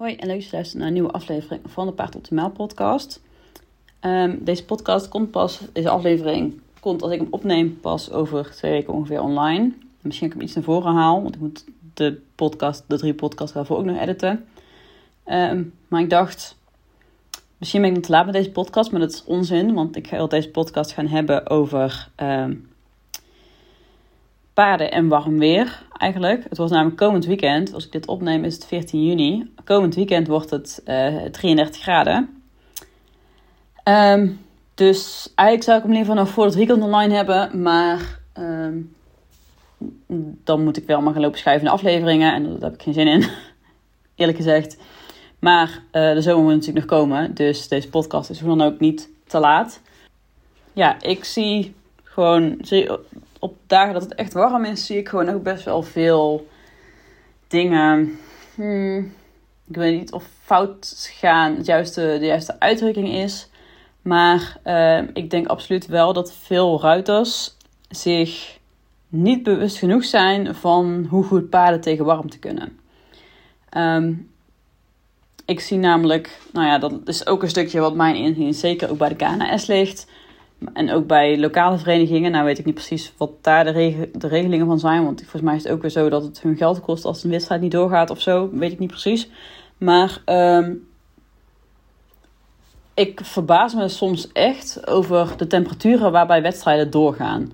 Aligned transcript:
Hoi 0.00 0.16
en 0.16 0.26
leuk 0.26 0.36
dat 0.36 0.44
je 0.44 0.52
luistert 0.52 0.78
naar 0.78 0.86
een 0.86 0.92
nieuwe 0.92 1.10
aflevering 1.10 1.62
van 1.66 1.86
de 1.86 1.92
Paard 1.92 2.16
Optimaal 2.16 2.50
podcast. 2.50 3.22
Ehm, 4.00 4.36
deze 4.40 4.64
podcast 4.64 5.08
komt 5.08 5.30
pas, 5.30 5.60
deze 5.72 5.88
aflevering 5.88 6.60
komt 6.80 7.02
als 7.02 7.12
ik 7.12 7.18
hem 7.18 7.28
opneem 7.30 7.80
pas 7.80 8.10
over 8.10 8.50
twee 8.50 8.70
weken 8.70 8.92
ongeveer 8.92 9.22
online. 9.22 9.72
Misschien 10.00 10.26
ik 10.26 10.32
hem 10.32 10.42
iets 10.42 10.54
naar 10.54 10.64
voren 10.64 10.94
haal, 10.94 11.22
want 11.22 11.34
ik 11.34 11.40
moet 11.40 11.64
de 11.94 12.20
podcast, 12.34 12.84
de 12.86 12.98
drie 12.98 13.14
podcasts 13.14 13.54
daarvoor 13.54 13.76
ook 13.76 13.84
nog 13.84 14.00
editen. 14.00 14.46
Ehm, 15.24 15.62
maar 15.88 16.00
ik 16.00 16.10
dacht, 16.10 16.56
misschien 17.58 17.80
ben 17.80 17.90
ik 17.90 17.96
nog 17.96 18.04
te 18.04 18.12
laat 18.12 18.24
met 18.24 18.34
deze 18.34 18.50
podcast, 18.50 18.90
maar 18.90 19.00
dat 19.00 19.12
is 19.12 19.24
onzin, 19.24 19.74
want 19.74 19.96
ik 19.96 20.06
ga 20.06 20.26
deze 20.26 20.50
podcast 20.50 20.92
gaan 20.92 21.06
hebben 21.06 21.48
over 21.48 22.08
ehm, 22.14 22.54
paarden 24.54 24.90
en 24.90 25.08
warm 25.08 25.38
weer 25.38 25.82
eigenlijk. 25.96 26.44
Het 26.48 26.58
was 26.58 26.70
namelijk 26.70 26.96
komend 26.96 27.24
weekend, 27.24 27.74
als 27.74 27.86
ik 27.86 27.92
dit 27.92 28.06
opneem 28.06 28.44
is 28.44 28.54
het 28.54 28.66
14 28.66 29.04
juni. 29.04 29.52
Komend 29.64 29.94
weekend 29.94 30.26
wordt 30.26 30.50
het 30.50 30.82
uh, 30.86 31.24
eh, 31.24 31.32
33 31.32 31.82
graden. 31.82 32.42
Ehm, 33.82 34.28
dus 34.74 35.32
eigenlijk 35.34 35.68
zou 35.68 35.78
ik 35.78 35.84
hem 35.84 35.92
liever 35.92 36.14
nog 36.14 36.28
voor 36.28 36.44
het 36.44 36.54
weekend 36.54 36.82
online 36.82 37.14
hebben, 37.14 37.62
maar 37.62 38.20
ehm, 38.32 38.78
dan 40.44 40.64
moet 40.64 40.76
ik 40.76 40.86
wel 40.86 41.00
maar 41.00 41.12
gaan 41.12 41.22
lopen 41.22 41.38
schrijven 41.38 41.66
in 41.66 41.72
afleveringen 41.72 42.34
en 42.34 42.42
daar 42.44 42.70
heb 42.70 42.74
ik 42.74 42.82
geen 42.82 42.94
zin 42.94 43.06
in, 43.06 43.24
eerlijk 44.14 44.38
gezegd. 44.38 44.76
Maar 45.38 45.68
uh, 45.68 46.12
de 46.12 46.22
zomer 46.22 46.44
moet 46.44 46.54
natuurlijk 46.54 46.86
nog 46.86 46.98
komen, 46.98 47.34
dus 47.34 47.68
deze 47.68 47.88
podcast 47.88 48.30
is 48.30 48.38
dan 48.38 48.60
ook 48.60 48.80
niet 48.80 49.08
te 49.26 49.38
laat. 49.38 49.80
Ja, 50.72 51.00
ik 51.00 51.24
zie 51.24 51.74
gewoon 52.02 52.56
op 53.40 53.56
dagen 53.66 53.92
dat 53.92 54.02
het 54.02 54.14
echt 54.14 54.32
warm 54.32 54.64
is, 54.64 54.86
zie 54.86 54.98
ik 54.98 55.08
gewoon 55.08 55.28
ook 55.28 55.42
best 55.42 55.64
wel 55.64 55.82
veel 55.82 56.48
dingen. 57.48 58.18
Hmm, 58.54 59.14
ik 59.68 59.76
weet 59.76 59.98
niet 59.98 60.12
of 60.12 60.24
fout 60.42 61.10
gaan 61.14 61.56
het 61.56 61.94
de 61.94 62.18
juiste 62.20 62.60
uitdrukking 62.60 63.08
is. 63.08 63.48
Maar 64.02 64.56
uh, 64.64 65.02
ik 65.12 65.30
denk 65.30 65.46
absoluut 65.46 65.86
wel 65.86 66.12
dat 66.12 66.32
veel 66.32 66.80
ruiters 66.80 67.56
zich 67.88 68.58
niet 69.08 69.42
bewust 69.42 69.78
genoeg 69.78 70.04
zijn 70.04 70.54
van 70.54 71.06
hoe 71.08 71.24
goed 71.24 71.50
paarden 71.50 71.80
tegen 71.80 72.04
warmte 72.04 72.38
kunnen. 72.38 72.78
Um, 73.76 74.30
ik 75.44 75.60
zie 75.60 75.78
namelijk, 75.78 76.40
nou 76.52 76.66
ja, 76.66 76.78
dat 76.78 76.92
is 77.04 77.26
ook 77.26 77.42
een 77.42 77.48
stukje 77.48 77.80
wat 77.80 77.94
mijn 77.94 78.14
inzien 78.14 78.54
zeker 78.54 78.90
ook 78.90 78.98
bij 78.98 79.08
de 79.08 79.16
KNS 79.16 79.66
ligt. 79.66 80.06
En 80.72 80.90
ook 80.90 81.06
bij 81.06 81.38
lokale 81.38 81.78
verenigingen, 81.78 82.30
nou 82.30 82.44
weet 82.44 82.58
ik 82.58 82.64
niet 82.64 82.74
precies 82.74 83.12
wat 83.16 83.30
daar 83.40 83.64
de, 83.64 84.08
regelingen 84.18 84.66
van 84.66 84.78
zijn. 84.78 85.04
Want 85.04 85.20
volgens 85.20 85.42
mij 85.42 85.54
is 85.54 85.62
het 85.62 85.72
ook 85.72 85.82
weer 85.82 85.90
zo 85.90 86.08
dat 86.08 86.22
het 86.22 86.42
hun 86.42 86.56
geld 86.56 86.80
kost 86.80 87.04
als 87.04 87.24
een 87.24 87.30
wedstrijd 87.30 87.60
niet 87.60 87.70
doorgaat 87.70 88.10
of 88.10 88.20
zo. 88.20 88.50
Weet 88.52 88.72
ik 88.72 88.78
niet 88.78 88.90
precies. 88.90 89.30
Maar 89.78 90.22
um, 90.26 90.88
ik 92.94 93.20
verbaas 93.22 93.74
me 93.74 93.88
soms 93.88 94.32
echt 94.32 94.86
over 94.86 95.36
de 95.36 95.46
temperaturen 95.46 96.12
waarbij 96.12 96.42
wedstrijden 96.42 96.90
doorgaan. 96.90 97.52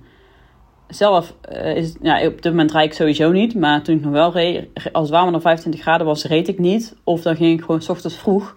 Zelf 0.87 1.33
uh, 1.51 1.75
is 1.75 1.95
ja, 2.01 2.25
op 2.25 2.41
dit 2.41 2.51
moment 2.51 2.71
rijd 2.71 2.85
ik 2.85 2.93
sowieso 2.93 3.31
niet. 3.31 3.55
Maar 3.55 3.81
toen 3.81 3.95
ik 3.95 4.03
nog 4.03 4.11
wel 4.11 4.31
reed, 4.31 4.67
als 4.91 5.03
het 5.03 5.11
warmer 5.11 5.31
dan 5.31 5.41
25 5.41 5.81
graden 5.81 6.05
was, 6.07 6.25
reed 6.25 6.47
ik 6.47 6.59
niet. 6.59 6.95
Of 7.03 7.21
dan 7.21 7.35
ging 7.35 7.59
ik 7.59 7.65
gewoon 7.65 7.81
s 7.81 7.89
ochtends 7.89 8.17
vroeg. 8.17 8.55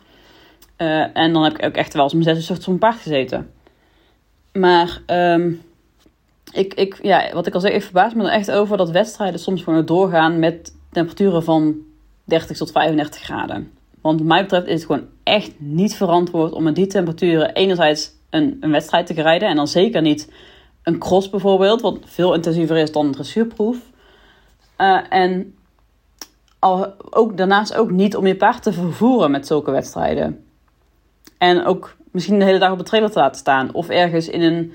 Uh, 0.79 1.17
en 1.17 1.33
dan 1.33 1.43
heb 1.43 1.59
ik 1.59 1.65
ook 1.65 1.75
echt 1.75 1.95
wel 1.95 2.03
eens 2.03 2.15
om 2.15 2.23
6 2.23 2.51
uur 2.51 2.57
op 2.57 2.67
een 2.67 2.79
paard 2.79 3.01
gezeten. 3.01 3.51
Maar 4.53 5.03
um, 5.07 5.63
ik, 6.53 6.75
ik, 6.75 6.99
ja, 7.03 7.33
wat 7.33 7.47
ik 7.47 7.55
al 7.55 7.61
zei, 7.61 7.75
ik 7.75 7.83
verbaas 7.83 8.15
me 8.15 8.25
er 8.25 8.31
echt 8.31 8.51
over 8.51 8.77
dat 8.77 8.91
wedstrijden 8.91 9.41
soms 9.41 9.63
gewoon 9.63 9.87
doorgaan 9.87 10.39
met 10.39 10.75
temperaturen 10.93 11.45
van 11.45 11.77
30 12.25 12.57
tot 12.57 12.71
35 12.71 13.21
graden. 13.23 13.73
Want 14.01 14.19
wat 14.19 14.29
mij 14.29 14.43
betreft 14.43 14.67
is 14.67 14.73
het 14.73 14.85
gewoon 14.85 15.09
echt 15.23 15.53
niet 15.59 15.95
verantwoord 15.95 16.53
om 16.53 16.63
met 16.63 16.75
die 16.75 16.87
temperaturen 16.87 17.55
enerzijds 17.55 18.11
een, 18.31 18.57
een 18.61 18.71
wedstrijd 18.71 19.07
te 19.07 19.23
rijden. 19.23 19.49
En 19.49 19.57
dan 19.57 19.69
zeker 19.69 20.03
niet 20.03 20.33
een 20.83 20.99
cross 20.99 21.31
bijvoorbeeld, 21.31 21.81
wat 21.81 21.99
veel 22.05 22.35
intensiever 22.35 22.77
is 22.77 22.93
dan 22.93 23.07
een 23.07 23.13
dressuurproef. 23.13 23.79
Uh, 24.79 25.01
en 25.09 25.55
al, 26.59 26.95
ook, 27.11 27.37
daarnaast 27.37 27.75
ook 27.75 27.91
niet 27.91 28.17
om 28.17 28.27
je 28.27 28.37
paard 28.37 28.63
te 28.63 28.73
vervoeren 28.73 29.31
met 29.31 29.47
zulke 29.47 29.71
wedstrijden. 29.71 30.45
En 31.39 31.65
ook 31.65 31.97
misschien 32.11 32.39
de 32.39 32.45
hele 32.45 32.59
dag 32.59 32.73
op 32.73 32.79
de 32.79 32.85
trailer 32.85 33.11
te 33.11 33.19
laten 33.19 33.41
staan. 33.41 33.75
Of 33.75 33.89
ergens 33.89 34.29
in 34.29 34.43
een 34.43 34.73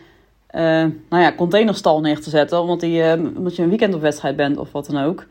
uh, 0.51 0.93
nou 1.09 1.23
ja, 1.23 1.33
containerstal 1.33 2.01
neer 2.01 2.21
te 2.21 2.29
zetten. 2.29 2.61
Omdat, 2.61 2.79
die, 2.79 3.01
uh, 3.01 3.11
omdat 3.37 3.55
je 3.55 3.63
een 3.63 3.69
weekend 3.69 3.93
op 3.93 4.01
wedstrijd 4.01 4.35
bent 4.35 4.57
of 4.57 4.71
wat 4.71 4.85
dan 4.85 5.03
ook. 5.03 5.25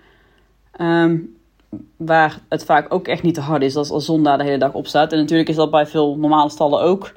Um, 0.80 1.36
waar 1.96 2.40
het 2.48 2.64
vaak 2.64 2.94
ook 2.94 3.08
echt 3.08 3.22
niet 3.22 3.34
te 3.34 3.40
hard 3.40 3.62
is 3.62 3.76
als 3.76 3.88
de 3.88 4.00
zon 4.00 4.22
daar 4.22 4.38
de 4.38 4.44
hele 4.44 4.58
dag 4.58 4.72
op 4.72 4.86
staat. 4.86 5.12
En 5.12 5.18
natuurlijk 5.18 5.48
is 5.48 5.56
dat 5.56 5.70
bij 5.70 5.86
veel 5.86 6.16
normale 6.16 6.50
stallen 6.50 6.80
ook. 6.80 7.12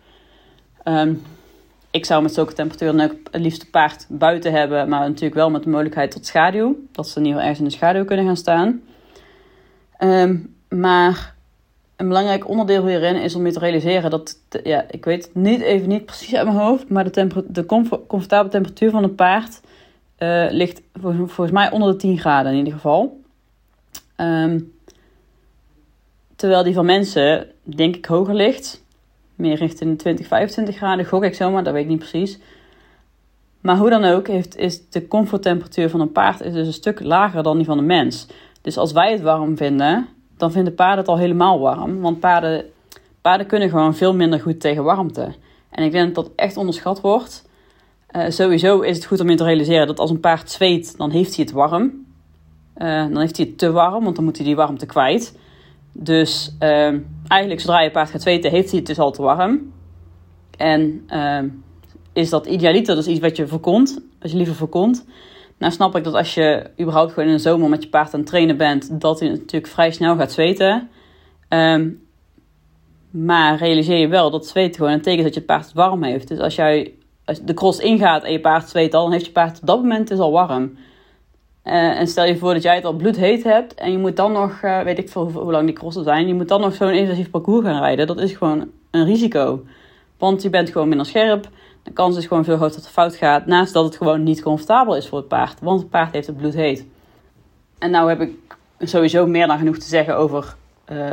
Um, 0.83 1.21
ik 1.91 2.05
zou 2.05 2.21
met 2.21 2.33
zulke 2.33 2.53
temperaturen 2.53 2.99
het 2.99 3.19
liefste 3.31 3.69
paard 3.69 4.05
buiten 4.09 4.51
hebben. 4.51 4.89
Maar 4.89 4.99
natuurlijk 4.99 5.35
wel 5.35 5.49
met 5.49 5.63
de 5.63 5.69
mogelijkheid 5.69 6.11
tot 6.11 6.25
schaduw. 6.25 6.75
Dat 6.91 7.07
ze 7.07 7.19
in 7.19 7.25
ieder 7.25 7.41
geval 7.41 7.49
ergens 7.49 7.59
in 7.59 7.65
de 7.65 7.85
schaduw 7.85 8.05
kunnen 8.05 8.25
gaan 8.25 8.37
staan. 8.37 8.81
Um, 9.99 10.55
maar 10.69 11.35
een 11.97 12.07
belangrijk 12.07 12.47
onderdeel 12.47 12.87
hierin 12.87 13.15
is 13.15 13.35
om 13.35 13.45
je 13.45 13.51
te 13.51 13.59
realiseren 13.59 14.09
dat, 14.09 14.37
ja, 14.63 14.85
ik 14.89 15.05
weet 15.05 15.25
het 15.25 15.35
niet, 15.35 15.61
even 15.61 15.89
niet 15.89 16.05
precies 16.05 16.35
uit 16.35 16.45
mijn 16.45 16.59
hoofd, 16.59 16.89
maar 16.89 17.11
de, 17.11 17.43
de 17.47 17.65
comfortabele 18.07 18.49
temperatuur 18.49 18.89
van 18.91 19.03
een 19.03 19.15
paard 19.15 19.61
uh, 20.19 20.47
ligt 20.49 20.81
volgens 20.99 21.51
mij 21.51 21.71
onder 21.71 21.91
de 21.91 21.97
10 21.97 22.17
graden 22.17 22.51
in 22.51 22.57
ieder 22.57 22.73
geval. 22.73 23.21
Um, 24.17 24.73
terwijl 26.35 26.63
die 26.63 26.73
van 26.73 26.85
mensen, 26.85 27.47
denk 27.63 27.95
ik, 27.95 28.05
hoger 28.05 28.35
ligt. 28.35 28.83
Meer 29.35 29.55
richting 29.55 29.89
de 29.91 29.95
20, 29.95 30.27
25 30.27 30.75
graden, 30.75 31.05
gok 31.05 31.23
ik 31.23 31.35
zomaar, 31.35 31.63
dat 31.63 31.73
weet 31.73 31.83
ik 31.83 31.89
niet 31.89 31.99
precies. 31.99 32.39
Maar 33.61 33.77
hoe 33.77 33.89
dan 33.89 34.03
ook, 34.03 34.27
heeft, 34.27 34.57
is 34.57 34.89
de 34.89 35.07
comforttemperatuur 35.07 35.89
van 35.89 35.99
een 35.99 36.11
paard 36.11 36.41
is 36.41 36.53
dus 36.53 36.67
een 36.67 36.73
stuk 36.73 36.99
lager 36.99 37.43
dan 37.43 37.57
die 37.57 37.65
van 37.65 37.77
een 37.77 37.85
mens. 37.85 38.27
Dus 38.61 38.77
als 38.77 38.91
wij 38.91 39.11
het 39.11 39.21
warm 39.21 39.57
vinden, 39.57 40.07
dan 40.37 40.51
vinden 40.51 40.75
paarden 40.75 40.97
het 40.97 41.07
al 41.07 41.17
helemaal 41.17 41.59
warm. 41.59 42.01
Want 42.01 42.19
paarden, 42.19 42.65
paarden 43.21 43.47
kunnen 43.47 43.69
gewoon 43.69 43.95
veel 43.95 44.15
minder 44.15 44.39
goed 44.39 44.59
tegen 44.59 44.83
warmte. 44.83 45.33
En 45.69 45.83
ik 45.83 45.91
denk 45.91 46.15
dat 46.15 46.25
dat 46.25 46.33
echt 46.35 46.57
onderschat 46.57 47.01
wordt. 47.01 47.49
Uh, 48.11 48.29
sowieso 48.29 48.79
is 48.79 48.95
het 48.95 49.05
goed 49.05 49.19
om 49.19 49.29
je 49.29 49.35
te 49.35 49.43
realiseren 49.43 49.87
dat 49.87 49.99
als 49.99 50.09
een 50.09 50.19
paard 50.19 50.51
zweet, 50.51 50.97
dan 50.97 51.11
heeft 51.11 51.35
hij 51.35 51.45
het 51.45 51.53
warm. 51.53 52.05
Uh, 52.77 53.01
dan 53.01 53.19
heeft 53.19 53.37
hij 53.37 53.45
het 53.45 53.57
te 53.57 53.71
warm, 53.71 54.03
want 54.03 54.15
dan 54.15 54.25
moet 54.25 54.37
hij 54.37 54.45
die 54.45 54.55
warmte 54.55 54.85
kwijt. 54.85 55.37
Dus 55.91 56.55
uh, 56.59 56.93
eigenlijk 57.27 57.61
zodra 57.61 57.81
je 57.81 57.91
paard 57.91 58.09
gaat 58.09 58.21
zweten, 58.21 58.51
heeft 58.51 58.69
hij 58.69 58.77
het 58.77 58.87
dus 58.87 58.99
al 58.99 59.11
te 59.11 59.21
warm. 59.21 59.73
En 60.57 61.07
is 62.13 62.29
dat 62.29 62.45
idealiter 62.45 62.95
dus 62.95 63.07
iets 63.07 63.19
wat 63.19 63.35
je 63.35 63.47
voorkomt, 63.47 64.01
als 64.21 64.31
je 64.31 64.37
liever 64.37 64.55
voorkomt. 64.55 65.05
Nou 65.57 65.71
snap 65.71 65.95
ik 65.95 66.03
dat 66.03 66.13
als 66.13 66.33
je 66.33 66.69
überhaupt 66.79 67.13
gewoon 67.13 67.29
in 67.29 67.35
de 67.35 67.41
zomer 67.41 67.69
met 67.69 67.83
je 67.83 67.89
paard 67.89 68.13
aan 68.13 68.19
het 68.19 68.29
trainen 68.29 68.57
bent, 68.57 69.01
dat 69.01 69.19
hij 69.19 69.29
natuurlijk 69.29 69.67
vrij 69.67 69.91
snel 69.91 70.15
gaat 70.15 70.31
zweten. 70.31 70.89
Um, 71.49 72.05
maar 73.09 73.57
realiseer 73.57 73.97
je 73.97 74.07
wel 74.07 74.31
dat 74.31 74.47
zweten 74.47 74.75
gewoon 74.75 74.91
een 74.91 75.01
teken 75.01 75.19
is 75.19 75.23
dat 75.23 75.33
je 75.33 75.41
paard 75.41 75.65
het 75.65 75.73
warm 75.73 76.03
heeft. 76.03 76.27
Dus 76.27 76.39
als 76.39 76.55
jij 76.55 76.93
als 77.25 77.41
de 77.41 77.53
cross 77.53 77.79
ingaat 77.79 78.23
en 78.23 78.31
je 78.31 78.39
paard 78.39 78.69
zweet 78.69 78.93
al, 78.93 79.03
dan 79.03 79.11
heeft 79.11 79.25
je 79.25 79.31
paard 79.31 79.59
op 79.61 79.67
dat 79.67 79.81
moment 79.81 80.11
is 80.11 80.19
al 80.19 80.31
warm. 80.31 80.77
Uh, 81.63 81.99
en 81.99 82.07
stel 82.07 82.25
je 82.25 82.37
voor 82.37 82.53
dat 82.53 82.63
jij 82.63 82.75
het 82.75 82.85
al 82.85 82.93
bloedheet 82.93 83.43
hebt 83.43 83.73
en 83.73 83.91
je 83.91 83.97
moet 83.97 84.15
dan 84.15 84.31
nog, 84.31 84.61
uh, 84.61 84.81
weet 84.81 84.97
ik 84.97 85.09
veel 85.09 85.31
hoe 85.31 85.51
lang 85.51 85.65
die 85.65 85.75
crossen 85.75 86.03
zijn, 86.03 86.27
je 86.27 86.33
moet 86.33 86.47
dan 86.47 86.61
nog 86.61 86.75
zo'n 86.75 86.89
intensief 86.89 87.29
parcours 87.29 87.65
gaan 87.65 87.81
rijden. 87.81 88.07
Dat 88.07 88.19
is 88.19 88.33
gewoon 88.33 88.69
een 88.91 89.05
risico. 89.05 89.63
Want 90.17 90.41
je 90.41 90.49
bent 90.49 90.69
gewoon 90.69 90.87
minder 90.87 91.05
scherp. 91.05 91.49
De 91.87 91.93
kans 91.93 92.17
is 92.17 92.25
gewoon 92.25 92.43
veel 92.43 92.55
groter 92.55 92.75
dat 92.75 92.85
het 92.85 92.93
fout 92.93 93.15
gaat. 93.15 93.45
Naast 93.45 93.73
dat 93.73 93.85
het 93.85 93.95
gewoon 93.95 94.23
niet 94.23 94.41
comfortabel 94.41 94.95
is 94.95 95.07
voor 95.07 95.17
het 95.17 95.27
paard. 95.27 95.59
Want 95.61 95.79
het 95.79 95.89
paard 95.89 96.11
heeft 96.11 96.27
het 96.27 96.37
bloed 96.37 96.53
heet. 96.53 96.85
En 97.77 97.91
nou 97.91 98.09
heb 98.09 98.21
ik 98.21 98.31
sowieso 98.79 99.27
meer 99.27 99.47
dan 99.47 99.57
genoeg 99.57 99.77
te 99.77 99.87
zeggen 99.87 100.17
over 100.17 100.55
uh, 100.91 101.09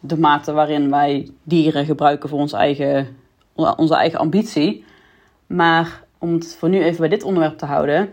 de 0.00 0.18
mate 0.18 0.52
waarin 0.52 0.90
wij 0.90 1.30
dieren 1.42 1.84
gebruiken 1.84 2.28
voor 2.28 2.38
ons 2.38 2.52
eigen, 2.52 3.16
onze 3.54 3.94
eigen 3.94 4.18
ambitie. 4.18 4.84
Maar 5.46 6.04
om 6.18 6.32
het 6.32 6.56
voor 6.58 6.68
nu 6.68 6.82
even 6.82 7.00
bij 7.00 7.08
dit 7.08 7.22
onderwerp 7.22 7.58
te 7.58 7.66
houden. 7.66 8.12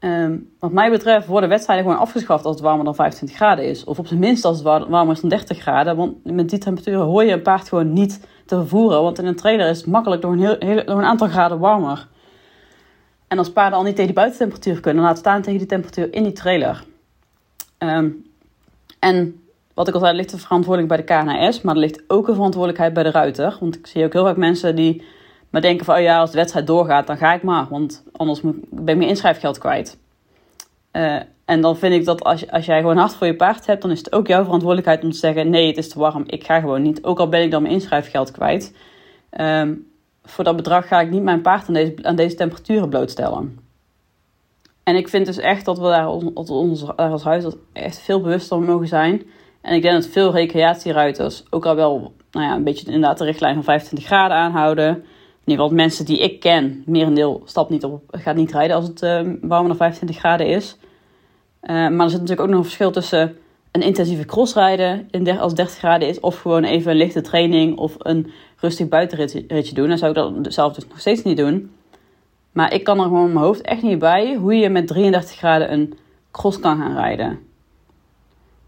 Um, 0.00 0.50
wat 0.58 0.72
mij 0.72 0.90
betreft 0.90 1.26
worden 1.26 1.48
wedstrijden 1.48 1.84
gewoon 1.84 2.00
afgeschaft 2.00 2.44
als 2.44 2.54
het 2.54 2.64
warmer 2.64 2.84
dan 2.84 2.94
25 2.94 3.36
graden 3.36 3.64
is. 3.64 3.84
Of 3.84 3.98
op 3.98 4.06
zijn 4.06 4.20
minst 4.20 4.44
als 4.44 4.56
het 4.56 4.66
warmer 4.66 5.14
is 5.14 5.20
dan 5.20 5.30
30 5.30 5.58
graden. 5.58 5.96
Want 5.96 6.24
met 6.24 6.50
die 6.50 6.58
temperaturen 6.58 7.04
hoor 7.04 7.24
je 7.24 7.32
een 7.32 7.42
paard 7.42 7.68
gewoon 7.68 7.92
niet 7.92 8.20
te. 8.58 9.02
Want 9.02 9.18
in 9.18 9.26
een 9.26 9.36
trailer 9.36 9.68
is 9.68 9.76
het 9.76 9.86
makkelijk 9.86 10.22
door 10.22 10.32
een, 10.32 10.40
heel, 10.40 10.56
heel, 10.58 10.84
door 10.84 10.98
een 10.98 11.04
aantal 11.04 11.28
graden 11.28 11.58
warmer. 11.58 12.08
En 13.28 13.38
als 13.38 13.52
paarden 13.52 13.78
al 13.78 13.84
niet 13.84 13.92
tegen 13.92 14.06
die 14.06 14.20
buitentemperatuur 14.20 14.80
kunnen, 14.80 15.04
laat 15.04 15.18
staan 15.18 15.42
tegen 15.42 15.58
die 15.58 15.68
temperatuur 15.68 16.14
in 16.14 16.22
die 16.22 16.32
trailer. 16.32 16.84
Um, 17.78 18.30
en 18.98 19.42
wat 19.74 19.88
ik 19.88 19.94
al 19.94 20.00
zei, 20.00 20.16
ligt 20.16 20.30
de 20.30 20.38
verantwoordelijk 20.38 20.88
bij 20.88 20.96
de 20.96 21.34
KNS, 21.44 21.62
maar 21.62 21.74
er 21.74 21.80
ligt 21.80 22.02
ook 22.06 22.28
een 22.28 22.34
verantwoordelijkheid 22.34 22.92
bij 22.92 23.02
de 23.02 23.10
ruiter. 23.10 23.56
Want 23.60 23.76
ik 23.76 23.86
zie 23.86 24.04
ook 24.04 24.12
heel 24.12 24.24
vaak 24.24 24.36
mensen 24.36 24.76
die 24.76 25.04
maar 25.50 25.60
denken 25.60 25.84
van, 25.84 25.94
oh 25.94 26.00
ja, 26.00 26.18
als 26.18 26.30
de 26.30 26.36
wedstrijd 26.36 26.66
doorgaat, 26.66 27.06
dan 27.06 27.16
ga 27.16 27.32
ik 27.32 27.42
maar. 27.42 27.66
Want 27.70 28.04
anders 28.12 28.40
ben 28.40 28.88
ik 28.88 28.96
mijn 28.96 29.08
inschrijfgeld 29.08 29.58
kwijt. 29.58 29.98
Uh, 30.92 31.20
en 31.52 31.60
dan 31.60 31.76
vind 31.76 31.94
ik 31.94 32.04
dat 32.04 32.24
als, 32.24 32.50
als 32.50 32.66
jij 32.66 32.80
gewoon 32.80 32.96
hard 32.96 33.14
voor 33.14 33.26
je 33.26 33.36
paard 33.36 33.66
hebt, 33.66 33.82
dan 33.82 33.90
is 33.90 33.98
het 33.98 34.12
ook 34.12 34.26
jouw 34.26 34.44
verantwoordelijkheid 34.44 35.04
om 35.04 35.10
te 35.10 35.18
zeggen: 35.18 35.50
nee, 35.50 35.66
het 35.66 35.76
is 35.76 35.88
te 35.88 35.98
warm, 35.98 36.24
ik 36.26 36.44
ga 36.44 36.60
gewoon 36.60 36.82
niet. 36.82 37.04
Ook 37.04 37.18
al 37.18 37.28
ben 37.28 37.42
ik 37.42 37.50
dan 37.50 37.62
mijn 37.62 37.74
inschrijfgeld 37.74 38.30
kwijt. 38.30 38.74
Ehm, 39.30 39.74
voor 40.24 40.44
dat 40.44 40.56
bedrag 40.56 40.88
ga 40.88 41.00
ik 41.00 41.10
niet 41.10 41.22
mijn 41.22 41.42
paard 41.42 41.68
aan 41.68 41.74
deze, 41.74 41.94
aan 42.02 42.16
deze 42.16 42.36
temperaturen 42.36 42.88
blootstellen. 42.88 43.58
En 44.82 44.96
ik 44.96 45.08
vind 45.08 45.26
dus 45.26 45.38
echt 45.38 45.64
dat 45.64 45.78
we 45.78 45.84
daar 45.84 46.08
ons, 46.08 46.50
ons, 46.50 46.96
als 46.96 47.22
huis 47.22 47.44
echt 47.72 48.00
veel 48.00 48.20
bewuster 48.20 48.56
van 48.56 48.66
mogen 48.66 48.88
zijn. 48.88 49.22
En 49.60 49.74
ik 49.74 49.82
denk 49.82 49.94
dat 49.94 50.06
veel 50.06 50.32
recreatieruiters 50.32 51.44
ook 51.50 51.66
al 51.66 51.74
wel 51.74 52.12
nou 52.30 52.46
ja, 52.46 52.54
een 52.54 52.64
beetje 52.64 52.86
inderdaad 52.86 53.18
de 53.18 53.24
richtlijn 53.24 53.54
van 53.54 53.64
25 53.64 54.06
graden 54.06 54.36
aanhouden. 54.36 54.88
In 54.88 55.48
ieder 55.50 55.64
geval 55.64 55.84
mensen 55.84 56.04
die 56.04 56.18
ik 56.18 56.40
ken, 56.40 56.82
merendeel 56.86 57.42
stapt 57.44 57.70
niet 57.70 57.84
op, 57.84 58.02
gaat 58.10 58.36
niet 58.36 58.52
rijden 58.52 58.76
als 58.76 58.86
het 58.86 59.02
uh, 59.02 59.20
warmer 59.40 59.68
dan 59.68 59.76
25 59.76 60.16
graden 60.16 60.46
is. 60.46 60.76
Uh, 61.62 61.68
maar 61.70 62.00
er 62.00 62.10
zit 62.10 62.20
natuurlijk 62.20 62.40
ook 62.40 62.48
nog 62.48 62.58
een 62.58 62.64
verschil 62.64 62.90
tussen 62.90 63.36
een 63.70 63.82
intensieve 63.82 64.24
crossrijden 64.24 65.08
in 65.10 65.38
als 65.38 65.54
30 65.54 65.76
graden 65.76 66.08
is, 66.08 66.20
of 66.20 66.40
gewoon 66.40 66.64
even 66.64 66.90
een 66.90 66.96
lichte 66.96 67.20
training 67.20 67.78
of 67.78 67.94
een 67.98 68.30
rustig 68.56 68.88
buitenritje 68.88 69.74
doen. 69.74 69.88
Dan 69.88 69.98
zou 69.98 70.10
ik 70.10 70.42
dat 70.42 70.52
zelf 70.54 70.72
dus 70.72 70.88
nog 70.88 71.00
steeds 71.00 71.22
niet 71.22 71.36
doen. 71.36 71.70
Maar 72.52 72.72
ik 72.72 72.84
kan 72.84 72.98
er 72.98 73.04
gewoon 73.04 73.26
in 73.26 73.32
mijn 73.32 73.44
hoofd 73.44 73.60
echt 73.60 73.82
niet 73.82 73.98
bij 73.98 74.34
hoe 74.34 74.54
je 74.54 74.68
met 74.68 74.86
33 74.86 75.36
graden 75.36 75.72
een 75.72 75.94
cross 76.30 76.60
kan 76.60 76.78
gaan 76.78 76.94
rijden. 76.94 77.38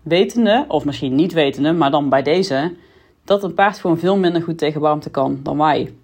Wetende, 0.03 0.65
of 0.69 0.85
misschien 0.85 1.15
niet 1.15 1.33
wetende, 1.33 1.73
maar 1.73 1.91
dan 1.91 2.09
bij 2.09 2.23
deze, 2.23 2.75
dat 3.25 3.43
een 3.43 3.55
paard 3.55 3.79
gewoon 3.79 3.99
veel 3.99 4.17
minder 4.17 4.43
goed 4.43 4.59
tegen 4.59 4.81
warmte 4.81 5.11
kan 5.11 5.41
dan 5.43 5.59
wij. 5.59 5.95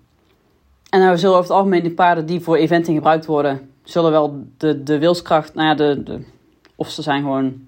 En 0.90 1.00
nou 1.00 1.18
zullen 1.18 1.36
over 1.36 1.48
het 1.48 1.58
algemeen 1.58 1.82
de 1.82 1.90
paarden 1.90 2.26
die 2.26 2.40
voor 2.40 2.56
eventing 2.56 2.96
gebruikt 2.96 3.26
worden, 3.26 3.70
zullen 3.84 4.10
wel 4.10 4.44
de, 4.56 4.82
de 4.82 4.98
wilskracht, 4.98 5.54
nou 5.54 5.68
ja, 5.68 5.74
de, 5.74 6.02
de 6.02 6.24
of 6.80 6.90
ze 6.90 7.02
zijn 7.02 7.22
gewoon 7.22 7.66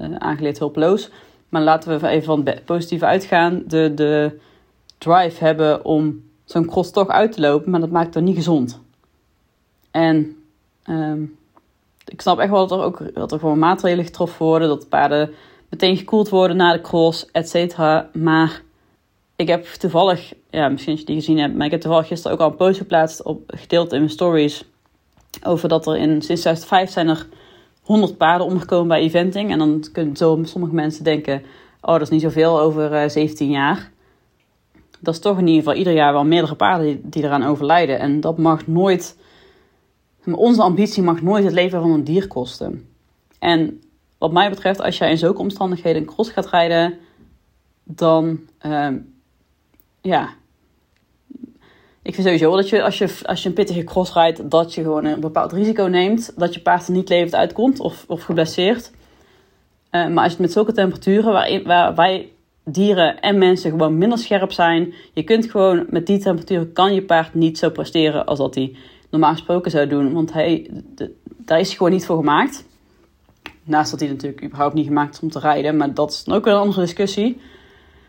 uh, 0.00 0.14
aangeleerd 0.28 0.58
hulpeloos. 0.58 1.10
Maar 1.48 1.62
laten 1.62 2.00
we 2.00 2.08
even 2.08 2.24
van 2.24 2.46
het 2.46 2.64
positieve 2.64 3.04
uitgaan. 3.04 3.62
De, 3.66 3.94
de 3.94 4.38
drive 4.98 5.44
hebben 5.44 5.84
om 5.84 6.22
zo'n 6.44 6.66
cross 6.66 6.90
toch 6.90 7.08
uit 7.08 7.32
te 7.32 7.40
lopen, 7.40 7.70
maar 7.70 7.80
dat 7.80 7.90
maakt 7.90 8.14
het 8.14 8.24
niet 8.24 8.36
gezond. 8.36 8.80
En 9.90 10.36
um, 10.86 11.38
ik 12.04 12.20
snap 12.20 12.38
echt 12.38 12.50
wel 12.50 12.66
dat 12.66 12.78
er 12.78 12.84
ook 12.84 13.14
dat 13.14 13.32
er 13.32 13.38
gewoon 13.38 13.58
maatregelen 13.58 14.04
getroffen 14.04 14.46
worden, 14.46 14.68
dat 14.68 14.80
de 14.80 14.86
paarden 14.86 15.30
meteen 15.68 15.96
gekoeld 15.96 16.28
worden 16.28 16.56
na 16.56 16.72
de 16.72 16.80
cross, 16.80 17.30
et 17.30 17.48
cetera. 17.48 18.10
Maar 18.12 18.62
ik 19.36 19.48
heb 19.48 19.64
toevallig, 19.64 20.32
ja, 20.50 20.68
misschien 20.68 20.92
als 20.92 21.00
je 21.00 21.06
die 21.06 21.16
gezien 21.16 21.38
hebt, 21.38 21.54
maar 21.54 21.66
ik 21.66 21.72
heb 21.72 21.80
toevallig 21.80 22.06
gisteren 22.06 22.36
ook 22.36 22.42
al 22.42 22.50
een 22.50 22.56
post 22.56 22.78
geplaatst, 22.78 23.22
op, 23.22 23.42
gedeeld 23.46 23.92
in 23.92 23.98
mijn 23.98 24.10
stories, 24.10 24.64
over 25.42 25.68
dat 25.68 25.86
er 25.86 25.96
in 25.96 26.22
sinds 26.22 26.40
2005 26.40 26.90
zijn 26.90 27.08
er 27.08 27.26
100 27.90 28.16
paarden 28.16 28.46
omgekomen 28.46 28.88
bij 28.88 29.00
eventing. 29.00 29.50
En 29.50 29.58
dan 29.58 29.84
kunnen 29.92 30.16
zo 30.16 30.38
sommige 30.42 30.74
mensen 30.74 31.04
denken, 31.04 31.42
oh 31.80 31.92
dat 31.92 32.00
is 32.00 32.08
niet 32.08 32.20
zoveel 32.20 32.60
over 32.60 32.92
uh, 32.92 33.04
eh, 33.04 33.10
17 33.10 33.50
jaar. 33.50 33.90
Dat 35.00 35.14
is 35.14 35.20
toch 35.20 35.38
in 35.38 35.46
ieder 35.46 35.62
geval 35.62 35.78
ieder 35.78 35.92
jaar 35.92 36.12
wel 36.12 36.24
meerdere 36.24 36.54
paarden 36.54 37.10
die, 37.10 37.24
eraan 37.24 37.42
overlijden. 37.42 37.98
En 37.98 38.20
dat 38.20 38.38
mag 38.38 38.66
nooit, 38.66 39.16
onze 40.24 40.62
ambitie 40.62 41.02
mag 41.02 41.22
nooit 41.22 41.44
het 41.44 41.52
leven 41.52 41.80
van 41.80 41.90
een 41.90 42.04
dier 42.04 42.26
kosten. 42.26 42.88
En 43.38 43.82
wat 44.18 44.32
mij 44.32 44.50
betreft, 44.50 44.80
als 44.80 44.98
jij 44.98 45.10
in 45.10 45.18
zulke 45.18 45.40
omstandigheden 45.40 46.02
een 46.02 46.08
cross 46.08 46.30
gaat 46.30 46.50
rijden, 46.50 46.98
dan 47.84 48.40
uh, 48.66 48.88
ja, 50.00 50.28
ik 52.02 52.14
vind 52.14 52.26
sowieso 52.26 52.56
dat 52.56 52.68
je 52.68 52.82
als, 52.82 52.98
je 52.98 53.14
als 53.22 53.42
je 53.42 53.48
een 53.48 53.54
pittige 53.54 53.84
cross 53.84 54.12
rijdt, 54.12 54.50
dat 54.50 54.74
je 54.74 54.82
gewoon 54.82 55.04
een 55.04 55.20
bepaald 55.20 55.52
risico 55.52 55.84
neemt. 55.84 56.32
Dat 56.36 56.54
je 56.54 56.60
paard 56.60 56.86
er 56.86 56.92
niet 56.92 57.08
levend 57.08 57.34
uitkomt 57.34 57.80
of, 57.80 58.04
of 58.08 58.22
geblesseerd. 58.22 58.90
Uh, 59.90 60.08
maar 60.08 60.24
als 60.24 60.24
je 60.24 60.30
het 60.30 60.38
met 60.38 60.52
zulke 60.52 60.72
temperaturen, 60.72 61.32
waar, 61.32 61.62
waar 61.62 61.94
wij 61.94 62.28
dieren 62.64 63.20
en 63.20 63.38
mensen 63.38 63.70
gewoon 63.70 63.98
minder 63.98 64.18
scherp 64.18 64.52
zijn. 64.52 64.94
Je 65.12 65.22
kunt 65.22 65.50
gewoon 65.50 65.86
met 65.88 66.06
die 66.06 66.18
temperaturen 66.18 66.72
kan 66.72 66.94
je 66.94 67.02
paard 67.02 67.34
niet 67.34 67.58
zo 67.58 67.70
presteren 67.70 68.26
als 68.26 68.38
dat 68.38 68.54
hij 68.54 68.76
normaal 69.10 69.32
gesproken 69.32 69.70
zou 69.70 69.86
doen. 69.86 70.12
Want 70.12 70.32
hij, 70.32 70.70
daar 71.26 71.60
is 71.60 71.66
hij 71.66 71.76
gewoon 71.76 71.92
niet 71.92 72.06
voor 72.06 72.16
gemaakt. 72.16 72.64
Naast 73.64 73.90
dat 73.90 74.00
hij 74.00 74.08
natuurlijk 74.08 74.44
überhaupt 74.44 74.74
niet 74.74 74.86
gemaakt 74.86 75.14
is 75.14 75.20
om 75.20 75.30
te 75.30 75.38
rijden. 75.38 75.76
Maar 75.76 75.94
dat 75.94 76.10
is 76.10 76.34
ook 76.34 76.46
een 76.46 76.52
andere 76.52 76.80
discussie. 76.80 77.40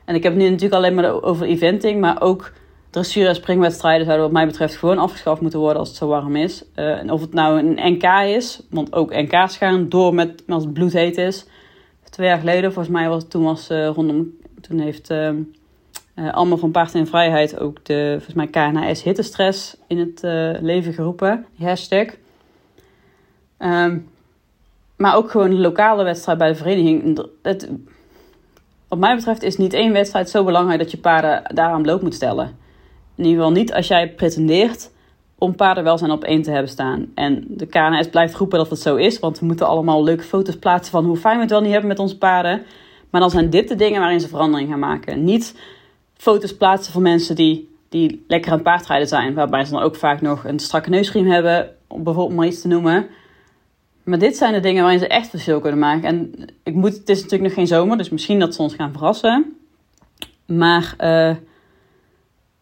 En 0.06 0.16
ik 0.16 0.24
heb 0.24 0.34
het 0.34 0.42
nu 0.42 0.50
natuurlijk 0.50 0.76
alleen 0.76 0.96
maar 0.96 1.24
over 1.24 1.46
eventing. 1.46 2.00
Maar 2.00 2.22
ook 2.22 2.52
dressuur- 2.92 3.28
en 3.28 3.36
springwedstrijden 3.36 4.06
zouden 4.06 4.26
wat 4.26 4.36
mij 4.36 4.46
betreft 4.46 4.76
gewoon 4.76 4.98
afgeschaft 4.98 5.42
moeten 5.42 5.60
worden 5.60 5.80
als 5.80 5.88
het 5.88 5.98
zo 5.98 6.08
warm 6.08 6.36
is. 6.36 6.64
Uh, 6.76 6.98
en 6.98 7.12
of 7.12 7.22
het 7.22 7.34
nou 7.34 7.60
een 7.60 7.94
NK 7.94 8.04
is, 8.36 8.62
want 8.70 8.94
ook 8.94 9.14
NK's 9.14 9.58
gaan 9.58 9.90
door 9.90 10.14
met 10.14 10.44
als 10.48 10.64
het 10.64 10.74
bloedheet 10.74 11.18
is. 11.18 11.46
Twee 12.10 12.28
jaar 12.28 12.40
geleden, 12.40 12.74
volgens 12.74 12.96
mij 12.96 13.10
was 13.10 13.28
toen 13.28 13.44
was 13.44 13.70
uh, 13.70 13.88
rondom, 13.88 14.30
toen 14.62 14.80
heeft 14.80 15.12
uh, 15.12 15.30
Allemaal 16.32 16.58
van 16.58 16.72
Paard 16.72 16.94
in 16.94 17.08
Vrijheid 17.08 17.60
ook 17.60 17.86
de, 17.86 18.10
volgens 18.12 18.36
mij 18.36 18.48
KNHS 18.48 19.04
hittestress 19.04 19.78
in 19.88 20.00
het 20.00 20.20
leven 20.62 20.94
geroepen, 20.94 21.46
die 21.58 21.68
hashtag. 21.68 22.08
Um, 23.60 24.10
maar 25.02 25.16
ook 25.16 25.32
gewoon 25.32 25.50
de 25.50 25.56
lokale 25.56 26.04
wedstrijd 26.04 26.38
bij 26.38 26.48
de 26.48 26.56
vereniging. 26.56 27.28
Wat 28.88 29.00
mij 29.00 29.16
betreft 29.16 29.44
is 29.44 29.58
niet 29.58 29.74
één 29.74 29.94
wedstrijd 29.94 30.30
zo 30.30 30.44
belangrijk 30.44 30.80
dat 30.80 30.92
je 30.92 30.98
paarden 30.98 31.56
daaraan 31.56 31.82
bloot 31.82 32.02
moet 32.02 32.14
stellen. 32.14 32.58
In 33.22 33.28
ieder 33.28 33.44
geval 33.44 33.60
niet 33.60 33.74
als 33.74 33.88
jij 33.88 34.10
pretendeert 34.10 34.92
om 35.38 35.56
paardenwelzijn 35.56 36.12
op 36.12 36.24
één 36.24 36.42
te 36.42 36.52
hebben 36.52 36.72
staan. 36.72 37.12
En 37.16 37.46
de 37.48 37.66
KNS 37.66 38.10
blijft 38.10 38.36
roepen 38.36 38.58
dat 38.58 38.70
het 38.70 38.80
zo 38.80 38.96
is, 38.96 39.20
want 39.20 39.40
we 39.40 39.46
moeten 39.46 39.68
allemaal 39.68 40.04
leuke 40.04 40.24
foto's 40.24 40.58
plaatsen 40.58 40.92
van 40.92 41.06
hoe 41.06 41.18
fijn 41.18 41.36
we 41.36 41.42
het 41.42 41.52
wel 41.52 41.62
niet 41.62 41.72
hebben 41.72 41.90
met 41.90 42.00
onze 42.00 42.18
paarden. 42.18 42.62
Maar 43.10 43.22
dan 43.22 43.30
zijn 43.30 43.50
dit 43.50 43.68
de 43.68 43.76
dingen 43.76 44.00
waarin 44.00 44.20
ze 44.20 44.28
verandering 44.28 44.70
gaan 44.70 44.80
maken. 44.80 45.24
Niet 45.24 45.56
foto's 46.14 46.56
plaatsen 46.56 46.94
van 46.94 47.02
mensen 47.02 47.36
die, 47.36 47.76
die 47.90 48.24
lekker 48.28 48.52
aan 48.52 48.62
paardrijden 48.62 49.08
zijn, 49.08 49.34
waarbij 49.34 49.66
ze 49.66 49.72
dan 49.72 49.82
ook 49.82 49.96
vaak 49.96 50.22
nog 50.22 50.46
een 50.46 50.60
strakke 50.60 50.90
neusriem 50.90 51.28
hebben, 51.28 51.76
om 51.88 52.04
bijvoorbeeld 52.04 52.38
maar 52.38 52.48
iets 52.48 52.62
te 52.62 52.68
noemen. 52.68 53.08
Maar 54.04 54.20
dit 54.20 54.38
zijn 54.38 54.54
de 54.54 54.60
dingen 54.60 54.82
waarin 54.82 55.00
ze 55.00 55.08
echt 55.08 55.30
verschil 55.30 55.60
kunnen 55.60 55.80
maken. 55.80 56.04
En 56.04 56.34
ik 56.64 56.74
moet, 56.74 56.98
het 56.98 57.10
is 57.10 57.18
natuurlijk 57.18 57.44
nog 57.44 57.54
geen 57.54 57.68
zomer, 57.68 57.98
dus 57.98 58.10
misschien 58.10 58.40
dat 58.40 58.56
ze 58.56 58.62
ons 58.62 58.76
gaan 58.76 58.92
verrassen. 58.92 59.56
Maar 60.46 60.96
uh, 61.00 61.36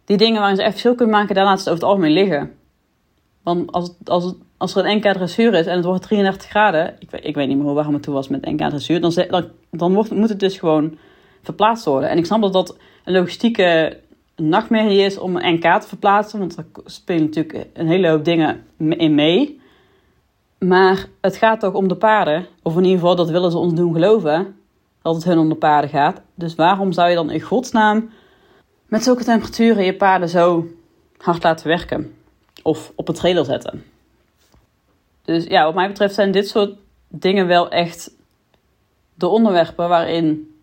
die 0.10 0.18
dingen 0.18 0.40
waarin 0.40 0.56
ze 0.56 0.62
echt 0.62 0.72
verschil 0.72 0.96
kunnen 0.96 1.16
maken, 1.16 1.36
daar 1.36 1.44
laten 1.44 1.64
ze 1.64 1.70
over 1.70 1.82
het 1.82 1.92
algemeen 1.92 2.14
liggen. 2.14 2.56
Want 3.44 3.72
als, 3.72 3.94
als, 4.04 4.34
als 4.58 4.76
er 4.76 4.86
een 4.86 4.98
NK 4.98 5.14
dressuur 5.14 5.54
is 5.54 5.66
en 5.66 5.76
het 5.76 5.86
wordt 5.86 6.02
33 6.02 6.50
graden, 6.50 6.96
ik, 7.00 7.12
ik 7.12 7.36
weet 7.36 7.48
niet 7.48 7.58
meer 7.58 7.66
hoe 7.66 7.76
warm 7.76 7.94
het 7.94 8.04
toen 8.04 8.14
was 8.14 8.28
met 8.28 8.46
NK 8.46 8.70
dressuur, 8.70 9.02
dan, 9.02 9.14
dan, 9.30 9.46
dan 9.72 9.94
wordt, 9.94 10.12
moet 10.12 10.30
het 10.30 10.40
dus 10.40 10.58
gewoon 10.58 10.98
verplaatst 11.42 11.86
worden. 11.86 12.10
En 12.10 12.18
ik 12.18 12.26
snap 12.26 12.42
dat 12.42 12.54
dat 12.54 12.78
een 13.04 13.14
logistieke 13.14 14.00
nachtmerrie 14.36 15.02
is 15.02 15.18
om 15.18 15.36
een 15.36 15.54
NK 15.54 15.82
te 15.82 15.88
verplaatsen, 15.88 16.40
want 16.40 16.56
daar 16.56 16.66
spelen 16.86 17.24
natuurlijk 17.24 17.68
een 17.74 17.88
hele 17.88 18.10
hoop 18.10 18.26
dingen 18.26 18.66
in 18.78 19.16
mee. 19.16 19.62
Maar 20.60 21.06
het 21.22 21.36
gaat 21.36 21.60
toch 21.60 21.74
om 21.74 21.88
de 21.88 21.96
paarden, 21.96 22.46
of 22.64 22.76
in 22.76 22.84
ieder 22.84 23.00
geval 23.00 23.16
dat 23.16 23.30
willen 23.30 23.52
ze 23.52 23.58
ons 23.58 23.74
doen 23.74 23.94
geloven, 23.94 24.56
dat 25.02 25.16
het 25.16 25.24
hun 25.24 25.38
om 25.38 25.50
de 25.50 25.56
paarden 25.56 25.90
gaat. 25.90 26.22
Dus 26.36 26.56
waarom 26.56 26.92
zou 26.92 27.10
je 27.10 27.16
dan 27.16 27.32
in 27.32 27.42
godsnaam 27.42 28.10
met 28.90 29.04
zulke 29.04 29.24
temperaturen 29.24 29.84
je 29.84 29.96
paarden 29.96 30.30
zo 30.30 30.68
hard 31.18 31.44
laten 31.44 31.68
werken. 31.68 32.14
Of 32.64 32.92
op 32.96 33.08
een 33.08 33.16
trailer 33.16 33.46
zetten. 33.46 33.86
Dus 35.26 35.44
ja, 35.44 35.64
wat 35.64 35.76
mij 35.76 35.88
betreft 35.88 36.16
zijn 36.16 36.32
dit 36.32 36.50
soort 36.50 36.74
dingen 37.08 37.48
wel 37.48 37.70
echt 37.70 38.12
de 39.14 39.28
onderwerpen 39.28 39.90
waarin 39.90 40.54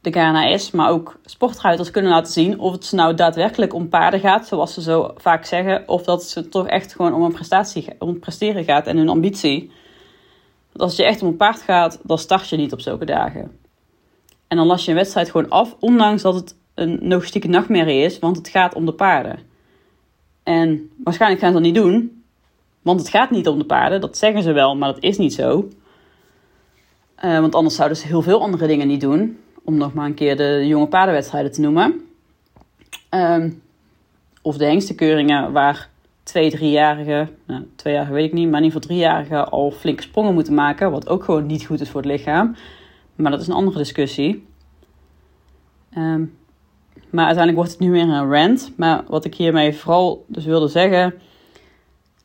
de 0.00 0.10
KNAS, 0.10 0.70
maar 0.70 0.90
ook 0.90 1.18
sportruiters 1.24 1.90
kunnen 1.90 2.10
laten 2.10 2.32
zien 2.32 2.58
of 2.58 2.72
het 2.72 2.92
nou 2.92 3.14
daadwerkelijk 3.14 3.74
om 3.74 3.88
paarden 3.88 4.20
gaat, 4.20 4.46
zoals 4.46 4.74
ze 4.74 4.82
zo 4.82 5.10
vaak 5.16 5.44
zeggen, 5.44 5.88
of 5.88 6.02
dat 6.02 6.32
het 6.34 6.50
toch 6.50 6.66
echt 6.66 6.94
gewoon 6.94 7.14
om 7.14 7.22
een 7.22 7.32
prestatie, 7.32 7.88
om 7.98 8.18
presteren 8.18 8.64
gaat 8.64 8.86
en 8.86 8.96
hun 8.96 9.08
ambitie. 9.08 9.70
Want 10.72 10.82
als 10.82 10.96
je 10.96 11.04
echt 11.04 11.22
om 11.22 11.28
een 11.28 11.36
paard 11.36 11.62
gaat, 11.62 12.00
dan 12.02 12.18
start 12.18 12.48
je 12.48 12.56
niet 12.56 12.72
op 12.72 12.80
zulke 12.80 13.04
dagen. 13.04 13.58
En 14.48 14.56
dan 14.56 14.66
las 14.66 14.84
je 14.84 14.90
een 14.90 14.96
wedstrijd 14.96 15.30
gewoon 15.30 15.50
af, 15.50 15.76
ondanks 15.78 16.22
dat 16.22 16.34
het 16.34 16.56
een 16.74 16.98
logistieke 17.08 17.48
nachtmerrie 17.48 18.04
is, 18.04 18.18
want 18.18 18.36
het 18.36 18.48
gaat 18.48 18.74
om 18.74 18.86
de 18.86 18.92
paarden. 18.92 19.38
En 20.42 20.90
waarschijnlijk 21.04 21.40
gaan 21.40 21.52
ze 21.52 21.58
dat 21.58 21.66
niet 21.66 21.82
doen, 21.82 22.22
want 22.82 23.00
het 23.00 23.08
gaat 23.08 23.30
niet 23.30 23.48
om 23.48 23.58
de 23.58 23.64
paarden. 23.64 24.00
Dat 24.00 24.18
zeggen 24.18 24.42
ze 24.42 24.52
wel, 24.52 24.76
maar 24.76 24.92
dat 24.92 25.02
is 25.02 25.18
niet 25.18 25.34
zo. 25.34 25.68
Uh, 27.24 27.40
want 27.40 27.54
anders 27.54 27.74
zouden 27.74 27.98
ze 27.98 28.06
heel 28.06 28.22
veel 28.22 28.40
andere 28.40 28.66
dingen 28.66 28.88
niet 28.88 29.00
doen. 29.00 29.38
Om 29.64 29.76
nog 29.76 29.94
maar 29.94 30.06
een 30.06 30.14
keer 30.14 30.36
de 30.36 30.66
jonge 30.66 30.86
paardenwedstrijden 30.86 31.52
te 31.52 31.60
noemen. 31.60 32.00
Uh, 33.10 33.44
of 34.42 34.56
de 34.56 34.64
hengstekeuringen 34.64 35.52
waar 35.52 35.88
twee, 36.22 36.50
driejarigen, 36.50 37.28
nou, 37.46 37.68
tweejarigen 37.76 38.14
weet 38.14 38.26
ik 38.26 38.32
niet, 38.32 38.50
maar 38.50 38.60
in 38.60 38.64
ieder 38.64 38.80
geval 38.80 38.96
driejarigen 38.96 39.50
al 39.50 39.70
flinke 39.70 40.02
sprongen 40.02 40.34
moeten 40.34 40.54
maken. 40.54 40.90
Wat 40.90 41.08
ook 41.08 41.24
gewoon 41.24 41.46
niet 41.46 41.66
goed 41.66 41.80
is 41.80 41.90
voor 41.90 42.00
het 42.00 42.10
lichaam. 42.10 42.56
Maar 43.14 43.30
dat 43.30 43.40
is 43.40 43.46
een 43.46 43.54
andere 43.54 43.78
discussie. 43.78 44.46
Um, 45.96 46.36
maar 47.12 47.26
uiteindelijk 47.26 47.56
wordt 47.56 47.70
het 47.70 47.80
nu 47.80 47.90
weer 47.90 48.08
een 48.08 48.30
rant. 48.30 48.72
Maar 48.76 49.04
wat 49.08 49.24
ik 49.24 49.34
hiermee 49.34 49.74
vooral 49.76 50.24
dus 50.26 50.44
wilde 50.44 50.68
zeggen. 50.68 51.14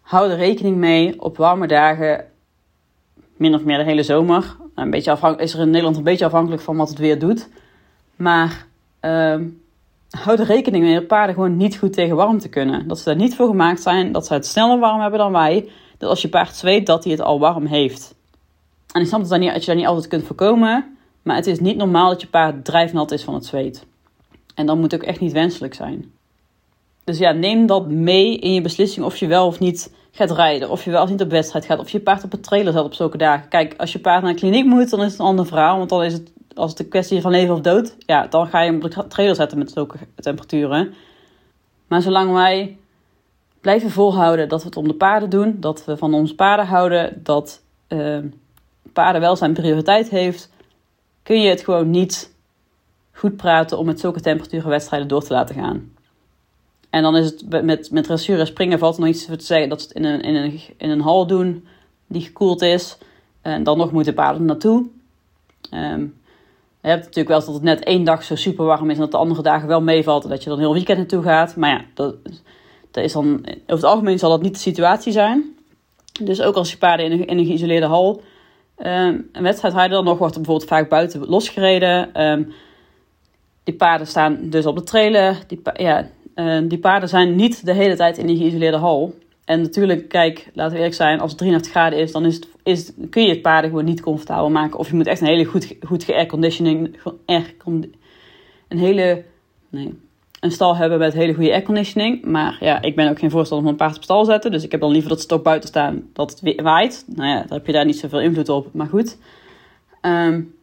Hou 0.01 0.32
er 0.32 0.38
rekening 0.38 0.77
mee 0.77 1.22
op 1.22 1.38
warme 1.38 1.67
dagen. 1.67 2.25
min 3.38 3.56
of 3.56 3.63
meer 3.63 3.77
de 3.77 3.84
hele 3.84 4.03
zomer. 4.03 4.56
Een 4.75 4.89
beetje 4.89 5.36
is 5.38 5.53
er 5.53 5.60
in 5.60 5.70
Nederland 5.70 5.98
een 5.98 6.03
beetje 6.03 6.25
afhankelijk 6.25 6.62
van 6.62 6.77
wat 6.77 6.89
het 6.89 6.98
weer 6.98 7.20
doet. 7.20 7.50
Maar 8.15 8.65
uh, 9.01 9.36
houd 10.10 10.39
er 10.39 10.46
rekening 10.46 10.84
mee 10.84 10.94
dat 10.94 11.08
paarden 11.08 11.36
gewoon 11.36 11.58
niet 11.58 11.77
goed 11.77 11.94
tegen 11.94 12.15
warmte 12.15 12.50
kunnen. 12.50 12.88
Dat 12.88 12.98
ze 12.98 13.03
daar 13.03 13.15
niet 13.15 13.36
voor 13.36 13.48
gemaakt 13.48 13.82
zijn, 13.82 14.12
dat 14.12 14.25
ze 14.25 14.34
het 14.34 14.46
sneller 14.46 14.79
warm 14.79 15.01
hebben 15.01 15.20
dan 15.20 15.32
wij. 15.32 15.70
Dat 15.98 16.10
als 16.10 16.22
je 16.22 16.29
paard 16.29 16.56
zweet, 16.56 16.86
dat 16.86 17.03
hij 17.03 17.13
het 17.13 17.22
al 17.22 17.39
warm 17.39 17.65
heeft. 17.65 18.15
En 18.91 19.01
ik 19.01 19.08
snap 19.08 19.27
dat 19.27 19.44
je 19.44 19.65
dat 19.65 19.75
niet 19.75 19.86
altijd 19.86 20.08
kunt 20.08 20.25
voorkomen. 20.25 20.98
Maar 21.22 21.36
het 21.36 21.48
is 21.48 21.60
niet 21.60 21.77
normaal 21.77 22.10
dat 22.10 22.22
je 22.22 22.27
paard 22.27 22.65
drijfnat 22.65 23.12
is 23.12 23.24
van 23.24 23.34
het 23.34 23.46
zweet. 23.46 23.86
En 24.57 24.65
dat 24.65 24.77
moet 24.77 24.93
ook 24.93 25.03
echt 25.03 25.19
niet 25.19 25.31
wenselijk 25.31 25.73
zijn. 25.73 26.11
Dus 27.03 27.17
ja, 27.17 27.31
neem 27.31 27.65
dat 27.65 27.87
mee 27.89 28.37
in 28.37 28.53
je 28.53 28.61
beslissing 28.61 29.05
of 29.05 29.17
je 29.17 29.27
wel 29.27 29.45
of 29.45 29.59
niet 29.59 29.93
gaat 30.11 30.31
rijden. 30.31 30.69
Of 30.69 30.83
je 30.83 30.91
wel 30.91 31.03
of 31.03 31.09
niet 31.09 31.21
op 31.21 31.29
wedstrijd 31.29 31.65
gaat. 31.65 31.79
Of 31.79 31.89
je 31.89 31.99
paard 31.99 32.23
op 32.23 32.33
een 32.33 32.41
trailer 32.41 32.73
zet 32.73 32.83
op 32.83 32.93
zulke 32.93 33.17
dagen. 33.17 33.49
Kijk, 33.49 33.73
als 33.77 33.91
je 33.91 33.99
paard 33.99 34.21
naar 34.21 34.31
een 34.31 34.37
kliniek 34.37 34.65
moet, 34.65 34.89
dan 34.89 35.03
is 35.03 35.11
het 35.11 35.19
een 35.19 35.25
ander 35.25 35.45
verhaal. 35.45 35.77
Want 35.77 35.89
dan 35.89 36.03
is 36.03 36.13
het, 36.13 36.31
als 36.53 36.71
het 36.71 36.79
een 36.79 36.87
kwestie 36.87 37.21
van 37.21 37.31
leven 37.31 37.53
of 37.53 37.61
dood, 37.61 37.95
ja, 37.99 38.27
dan 38.27 38.47
ga 38.47 38.61
je 38.61 38.71
hem 38.71 38.83
op 38.83 38.91
de 38.91 39.07
trailer 39.07 39.35
zetten 39.35 39.57
met 39.57 39.71
zulke 39.71 39.97
temperaturen. 40.15 40.93
Maar 41.87 42.01
zolang 42.01 42.33
wij 42.33 42.77
blijven 43.61 43.89
volhouden 43.89 44.49
dat 44.49 44.61
we 44.61 44.65
het 44.67 44.77
om 44.77 44.87
de 44.87 44.93
paarden 44.93 45.29
doen, 45.29 45.57
dat 45.59 45.85
we 45.85 45.97
van 45.97 46.13
onze 46.13 46.35
paarden 46.35 46.65
houden, 46.65 47.19
dat 47.23 47.61
uh, 47.89 48.17
paardenwelzijn 48.93 49.53
prioriteit 49.53 50.09
heeft, 50.09 50.49
kun 51.23 51.41
je 51.41 51.49
het 51.49 51.61
gewoon 51.61 51.89
niet 51.89 52.35
goed 53.17 53.38
praten 53.38 53.77
om 53.77 53.86
met 53.86 54.00
zulke 54.00 54.21
temperaturen 54.21 54.69
wedstrijden 54.69 55.07
door 55.07 55.24
te 55.24 55.33
laten 55.33 55.55
gaan. 55.55 55.91
En 56.89 57.01
dan 57.01 57.15
is 57.15 57.25
het 57.25 57.63
met, 57.63 57.91
met 57.91 58.03
dressuur 58.03 58.39
en 58.39 58.47
springen 58.47 58.79
valt 58.79 58.95
er 58.95 59.00
nog 59.00 59.09
iets 59.09 59.25
te 59.25 59.36
zeggen 59.38 59.69
dat 59.69 59.81
ze 59.81 59.88
het 59.88 59.97
in 59.97 60.03
een, 60.03 60.21
in, 60.21 60.36
een, 60.36 60.62
in 60.77 60.89
een 60.89 61.01
hal 61.01 61.27
doen 61.27 61.67
die 62.07 62.21
gekoeld 62.21 62.62
is. 62.62 62.97
En 63.41 63.63
dan 63.63 63.77
nog 63.77 63.91
moeten 63.91 64.13
paarden 64.13 64.45
naartoe. 64.45 64.86
Um, 65.74 66.15
je 66.81 66.88
hebt 66.93 67.05
natuurlijk 67.05 67.27
wel 67.27 67.45
dat 67.45 67.53
het 67.53 67.63
net 67.63 67.83
één 67.83 68.03
dag 68.03 68.24
zo 68.24 68.36
super 68.36 68.65
warm 68.65 68.89
is 68.89 68.95
en 68.95 69.01
dat 69.01 69.12
de 69.12 69.17
andere 69.17 69.41
dagen 69.41 69.67
wel 69.67 69.81
meevalt 69.81 70.24
en 70.24 70.29
dat 70.29 70.43
je 70.43 70.50
dan 70.50 70.59
heel 70.59 70.74
weekend 70.74 70.97
naartoe 70.97 71.24
gaat. 71.24 71.55
Maar 71.55 71.69
ja, 71.69 71.86
dat, 71.93 72.15
dat 72.91 73.03
is 73.03 73.13
dan, 73.13 73.45
over 73.47 73.63
het 73.65 73.83
algemeen 73.83 74.19
zal 74.19 74.29
dat 74.29 74.41
niet 74.41 74.53
de 74.53 74.59
situatie 74.59 75.12
zijn. 75.12 75.55
Dus 76.21 76.41
ook 76.41 76.55
als 76.55 76.71
je 76.71 76.77
paarden 76.77 77.05
in 77.05 77.12
een, 77.12 77.27
in 77.27 77.38
een 77.38 77.45
geïsoleerde 77.45 77.86
hal 77.86 78.21
um, 78.77 79.29
een 79.31 79.43
wedstrijd 79.43 79.74
rijden, 79.74 79.95
dan 79.95 80.05
nog 80.05 80.17
wordt 80.17 80.36
er 80.36 80.41
bijvoorbeeld 80.41 80.69
vaak 80.69 80.89
buiten 80.89 81.25
losgereden. 81.27 82.21
Um, 82.27 82.53
die 83.67 83.75
paarden 83.75 84.07
staan 84.07 84.38
dus 84.41 84.65
op 84.65 84.75
de 84.75 84.83
trailer. 84.83 85.38
Die, 85.47 85.62
ja, 85.74 86.09
uh, 86.36 86.59
die 86.63 86.77
paarden 86.77 87.09
zijn 87.09 87.36
niet 87.36 87.65
de 87.65 87.74
hele 87.74 87.95
tijd 87.95 88.17
in 88.17 88.27
die 88.27 88.38
geïsoleerde 88.38 88.77
hal. 88.77 89.15
En 89.45 89.62
natuurlijk, 89.62 90.09
kijk, 90.09 90.50
laten 90.53 90.71
we 90.71 90.77
eerlijk 90.77 90.95
zijn, 90.95 91.19
als 91.19 91.29
het 91.29 91.39
33 91.39 91.71
graden 91.71 92.00
is, 92.00 92.12
dan 92.12 92.25
is 92.25 92.36
het, 92.36 92.47
is, 92.63 92.91
kun 93.09 93.24
je 93.24 93.29
het 93.29 93.41
paarden 93.41 93.69
gewoon 93.69 93.86
niet 93.86 94.01
comfortabel 94.01 94.50
maken. 94.50 94.79
Of 94.79 94.89
je 94.89 94.95
moet 94.95 95.07
echt 95.07 95.21
een 95.21 95.27
hele 95.27 95.45
goed, 95.45 95.75
goed 95.86 96.03
ge-airconditioning, 96.03 96.97
air, 97.25 97.53
een 98.67 98.77
hele, 98.77 99.24
nee, 99.69 100.00
een 100.39 100.51
stal 100.51 100.75
hebben 100.75 101.00
met 101.00 101.13
hele 101.13 101.33
goede 101.33 101.51
airconditioning. 101.51 102.25
Maar 102.25 102.57
ja, 102.59 102.81
ik 102.81 102.95
ben 102.95 103.09
ook 103.09 103.19
geen 103.19 103.31
voorstander 103.31 103.65
van 103.65 103.74
een 103.74 103.86
paard 103.86 103.97
op 103.97 104.03
stal 104.03 104.25
zetten. 104.25 104.51
Dus 104.51 104.63
ik 104.63 104.71
heb 104.71 104.81
dan 104.81 104.91
liever 104.91 105.09
dat 105.09 105.21
ze 105.21 105.27
toch 105.27 105.41
buiten 105.41 105.69
staan, 105.69 106.09
dat 106.13 106.39
het 106.39 106.62
waait. 106.62 107.05
Nou 107.07 107.29
ja, 107.29 107.36
daar 107.36 107.57
heb 107.57 107.65
je 107.65 107.74
daar 107.74 107.86
niet 107.86 108.00
zoveel 108.00 108.21
invloed 108.21 108.50
op, 108.50 108.74
maar 108.74 108.88
goed. 108.88 109.17
Um, 110.01 110.55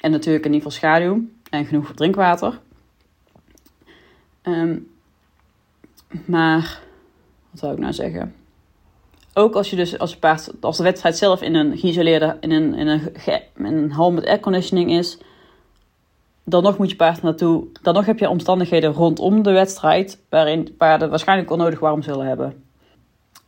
en 0.00 0.10
natuurlijk 0.10 0.44
in 0.44 0.52
ieder 0.52 0.70
geval 0.70 0.90
schaduw 0.90 1.24
en 1.50 1.64
genoeg 1.64 1.92
drinkwater. 1.94 2.60
Um, 4.42 4.90
maar, 6.24 6.80
wat 7.50 7.60
zou 7.60 7.72
ik 7.72 7.78
nou 7.78 7.92
zeggen? 7.92 8.34
Ook 9.34 9.54
als 9.54 9.70
je 9.70 9.76
dus 9.76 9.98
als, 9.98 10.16
paard, 10.16 10.50
als 10.60 10.76
de 10.76 10.82
wedstrijd 10.82 11.16
zelf 11.16 11.42
in 11.42 11.54
een 11.54 11.78
geïsoleerde, 11.78 12.36
in 12.40 12.50
een, 12.50 12.74
in 12.74 12.86
een, 12.86 13.12
een 13.54 13.90
hal 13.90 14.12
met 14.12 14.26
airconditioning 14.26 14.90
is, 14.90 15.18
dan 16.44 16.62
nog 16.62 16.78
moet 16.78 16.90
je 16.90 16.96
paard 16.96 17.22
naartoe. 17.22 17.64
Dan 17.82 17.94
nog 17.94 18.06
heb 18.06 18.18
je 18.18 18.28
omstandigheden 18.28 18.92
rondom 18.92 19.42
de 19.42 19.52
wedstrijd 19.52 20.18
waarin 20.28 20.74
paarden 20.78 21.10
waarschijnlijk 21.10 21.50
onnodig 21.50 21.80
warm 21.80 22.02
zullen 22.02 22.26
hebben. 22.26 22.64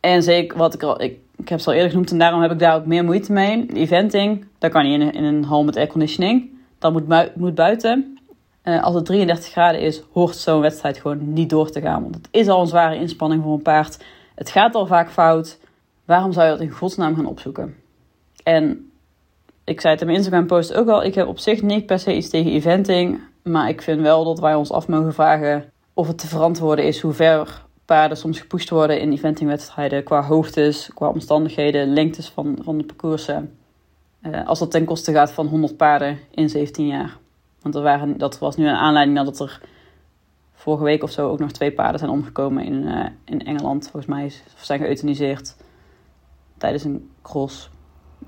En 0.00 0.22
zeker 0.22 0.58
wat 0.58 0.74
ik 0.74 0.82
al, 0.82 1.02
ik, 1.02 1.18
heb 1.36 1.58
het 1.58 1.66
al 1.66 1.72
eerder 1.72 1.90
genoemd 1.90 2.10
en 2.10 2.18
daarom 2.18 2.40
heb 2.40 2.50
ik 2.50 2.58
daar 2.58 2.76
ook 2.76 2.86
meer 2.86 3.04
moeite 3.04 3.32
mee. 3.32 3.66
Eventing, 3.74 4.44
dat 4.58 4.70
kan 4.70 4.82
niet 4.82 5.00
in 5.00 5.12
in 5.12 5.24
een 5.24 5.44
hal 5.44 5.64
met 5.64 5.76
airconditioning. 5.76 6.50
Dat 6.82 6.92
moet, 6.92 7.36
moet 7.36 7.54
buiten. 7.54 8.18
Uh, 8.64 8.82
als 8.82 8.94
het 8.94 9.04
33 9.04 9.50
graden 9.50 9.80
is, 9.80 10.02
hoort 10.12 10.36
zo'n 10.36 10.60
wedstrijd 10.60 10.98
gewoon 10.98 11.32
niet 11.32 11.50
door 11.50 11.70
te 11.70 11.80
gaan. 11.80 12.02
Want 12.02 12.14
het 12.14 12.28
is 12.30 12.48
al 12.48 12.60
een 12.60 12.66
zware 12.66 12.96
inspanning 12.96 13.42
voor 13.42 13.52
een 13.52 13.62
paard. 13.62 14.04
Het 14.34 14.50
gaat 14.50 14.74
al 14.74 14.86
vaak 14.86 15.10
fout. 15.10 15.58
Waarom 16.04 16.32
zou 16.32 16.46
je 16.46 16.52
dat 16.52 16.60
in 16.60 16.70
godsnaam 16.70 17.14
gaan 17.14 17.26
opzoeken? 17.26 17.76
En 18.42 18.90
ik 19.64 19.80
zei 19.80 19.92
het 19.92 20.00
in 20.00 20.06
mijn 20.06 20.18
Instagram 20.18 20.46
post 20.46 20.74
ook 20.74 20.88
al. 20.88 21.04
Ik 21.04 21.14
heb 21.14 21.26
op 21.26 21.38
zich 21.38 21.62
niet 21.62 21.86
per 21.86 21.98
se 21.98 22.16
iets 22.16 22.28
tegen 22.28 22.52
eventing. 22.52 23.20
Maar 23.42 23.68
ik 23.68 23.82
vind 23.82 24.00
wel 24.00 24.24
dat 24.24 24.40
wij 24.40 24.54
ons 24.54 24.72
af 24.72 24.88
mogen 24.88 25.14
vragen 25.14 25.72
of 25.94 26.06
het 26.06 26.18
te 26.18 26.26
verantwoorden 26.26 26.84
is 26.84 27.00
hoe 27.00 27.12
ver 27.12 27.64
paarden 27.84 28.16
soms 28.16 28.40
gepusht 28.40 28.70
worden 28.70 29.00
in 29.00 29.12
eventingwedstrijden. 29.12 30.04
Qua 30.04 30.22
hoogtes, 30.22 30.90
qua 30.94 31.08
omstandigheden, 31.08 31.92
lengtes 31.92 32.28
van, 32.28 32.58
van 32.62 32.78
de 32.78 32.84
parcoursen. 32.84 33.56
Uh, 34.26 34.46
als 34.46 34.58
dat 34.58 34.70
ten 34.70 34.84
koste 34.84 35.12
gaat 35.12 35.32
van 35.32 35.46
100 35.46 35.76
paarden 35.76 36.18
in 36.30 36.48
17 36.48 36.86
jaar. 36.86 37.18
Want 37.60 37.74
er 37.74 37.82
waren, 37.82 38.18
dat 38.18 38.38
was 38.38 38.56
nu 38.56 38.68
een 38.68 38.74
aanleiding 38.74 39.16
nadat 39.16 39.40
er 39.40 39.60
vorige 40.52 40.84
week 40.84 41.02
of 41.02 41.10
zo 41.10 41.28
ook 41.28 41.38
nog 41.38 41.50
twee 41.50 41.72
paarden 41.72 41.98
zijn 41.98 42.10
omgekomen 42.10 42.64
in, 42.64 42.82
uh, 42.82 43.06
in 43.24 43.44
Engeland. 43.44 43.82
Volgens 43.82 44.06
mij 44.06 44.24
of 44.26 44.64
zijn 44.64 44.80
geëuthaniseerd 44.80 45.56
tijdens 46.58 46.84
een 46.84 47.10
cross 47.22 47.70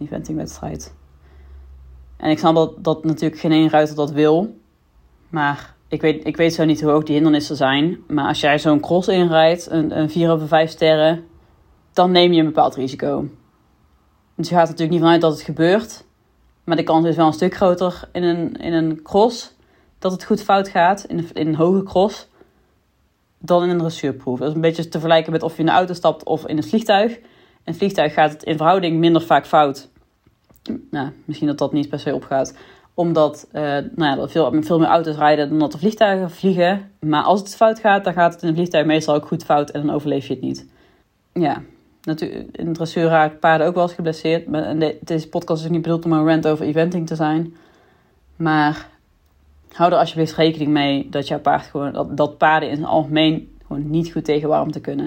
eventingwedstrijd. 0.00 0.94
En 2.16 2.30
ik 2.30 2.38
snap 2.38 2.54
dat, 2.54 2.84
dat 2.84 3.04
natuurlijk 3.04 3.40
geen 3.40 3.52
één 3.52 3.70
ruiter 3.70 3.96
dat 3.96 4.10
wil. 4.10 4.56
Maar 5.28 5.74
ik 5.88 6.00
weet, 6.00 6.26
ik 6.26 6.36
weet 6.36 6.54
zo 6.54 6.64
niet 6.64 6.80
hoe 6.80 6.90
hoog 6.90 7.02
die 7.02 7.14
hindernissen 7.14 7.56
zijn. 7.56 7.98
Maar 8.08 8.28
als 8.28 8.40
jij 8.40 8.58
zo'n 8.58 8.80
cross 8.80 9.08
inrijdt, 9.08 9.70
een, 9.70 9.98
een 9.98 10.10
4 10.10 10.30
over 10.30 10.48
5 10.48 10.70
sterren, 10.70 11.24
dan 11.92 12.10
neem 12.10 12.32
je 12.32 12.38
een 12.38 12.46
bepaald 12.46 12.74
risico. 12.74 13.28
Dus 14.34 14.48
je 14.48 14.54
gaat 14.54 14.64
er 14.64 14.70
natuurlijk 14.70 14.90
niet 14.90 15.00
vanuit 15.00 15.20
dat 15.20 15.32
het 15.32 15.42
gebeurt. 15.42 16.04
Maar 16.64 16.76
de 16.76 16.82
kans 16.82 17.06
is 17.06 17.16
wel 17.16 17.26
een 17.26 17.32
stuk 17.32 17.54
groter 17.54 18.08
in 18.12 18.22
een, 18.22 18.56
in 18.56 18.72
een 18.72 19.02
cross 19.02 19.54
dat 19.98 20.12
het 20.12 20.24
goed 20.24 20.42
fout 20.42 20.68
gaat, 20.68 21.04
in, 21.04 21.28
in 21.32 21.46
een 21.46 21.54
hoge 21.54 21.82
cross, 21.82 22.28
dan 23.38 23.62
in 23.62 23.68
een 23.68 23.78
dressuurproef. 23.78 24.38
Dat 24.38 24.48
is 24.48 24.54
een 24.54 24.60
beetje 24.60 24.82
te 24.82 24.90
vergelijken 24.90 25.32
met 25.32 25.42
of 25.42 25.52
je 25.52 25.58
in 25.58 25.66
de 25.66 25.72
auto 25.72 25.94
stapt 25.94 26.24
of 26.24 26.46
in 26.46 26.56
een 26.56 26.64
vliegtuig. 26.64 27.16
In 27.16 27.24
een 27.64 27.74
vliegtuig 27.74 28.12
gaat 28.12 28.32
het 28.32 28.42
in 28.42 28.56
verhouding 28.56 28.98
minder 28.98 29.22
vaak 29.22 29.46
fout. 29.46 29.88
Nou, 30.90 31.10
misschien 31.24 31.48
dat 31.48 31.58
dat 31.58 31.72
niet 31.72 31.88
per 31.88 31.98
se 31.98 32.14
opgaat. 32.14 32.56
Omdat 32.94 33.46
uh, 33.52 33.62
nou 33.62 33.86
ja, 33.96 34.18
er 34.18 34.30
veel, 34.30 34.62
veel 34.62 34.78
meer 34.78 34.88
auto's 34.88 35.16
rijden 35.16 35.48
dan 35.48 35.58
dat 35.58 35.72
er 35.72 35.78
vliegtuigen 35.78 36.30
vliegen. 36.30 36.90
Maar 37.00 37.22
als 37.22 37.40
het 37.40 37.56
fout 37.56 37.78
gaat, 37.78 38.04
dan 38.04 38.12
gaat 38.12 38.32
het 38.32 38.42
in 38.42 38.48
een 38.48 38.54
vliegtuig 38.54 38.86
meestal 38.86 39.14
ook 39.14 39.26
goed 39.26 39.44
fout 39.44 39.70
en 39.70 39.86
dan 39.86 39.94
overleef 39.94 40.26
je 40.26 40.32
het 40.32 40.42
niet. 40.42 40.66
Ja, 41.32 41.62
natuurlijk, 42.04 42.56
in 42.56 42.72
dressuur 42.72 43.04
raakt 43.04 43.40
paarden 43.40 43.66
ook 43.66 43.74
wel 43.74 43.82
eens 43.82 43.92
geblesseerd. 43.92 44.52
En 44.52 44.96
deze 45.00 45.28
podcast 45.28 45.64
is 45.64 45.70
niet 45.70 45.82
bedoeld 45.82 46.04
om 46.04 46.12
een 46.12 46.26
rant 46.26 46.46
over 46.46 46.66
eventing 46.66 47.06
te 47.06 47.14
zijn. 47.14 47.54
Maar 48.36 48.88
hou 49.72 49.92
er 49.92 49.98
alsjeblieft 49.98 50.36
rekening 50.36 50.70
mee 50.70 51.08
dat 51.10 51.28
jouw 51.28 51.40
paard 51.40 51.64
gewoon, 51.64 52.14
dat, 52.14 52.38
paarden 52.38 52.70
in 52.70 52.76
het 52.76 52.86
algemeen 52.86 53.56
gewoon 53.66 53.90
niet 53.90 54.12
goed 54.12 54.24
tegen 54.24 54.48
warmte 54.48 54.80
kunnen. 54.80 55.06